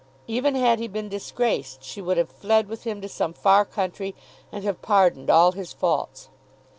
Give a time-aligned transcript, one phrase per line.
[0.25, 4.15] Even had he been disgraced she would have fled with him to some far country
[4.51, 6.29] and have pardoned all his faults.